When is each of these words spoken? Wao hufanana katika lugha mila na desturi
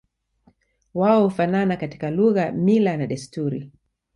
Wao 0.93 1.23
hufanana 1.23 1.77
katika 1.77 2.11
lugha 2.11 2.51
mila 2.51 2.97
na 2.97 3.07
desturi 3.07 3.71